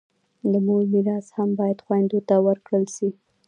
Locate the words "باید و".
1.59-1.83